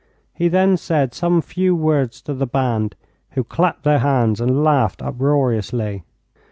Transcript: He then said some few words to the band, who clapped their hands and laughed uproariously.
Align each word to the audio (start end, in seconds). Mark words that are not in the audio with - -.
He 0.33 0.47
then 0.47 0.77
said 0.77 1.13
some 1.13 1.41
few 1.43 1.75
words 1.75 2.23
to 2.23 2.33
the 2.33 2.47
band, 2.47 2.95
who 3.33 3.43
clapped 3.43 3.83
their 3.83 3.99
hands 3.99 4.41
and 4.41 4.63
laughed 4.63 5.03
uproariously. 5.03 6.05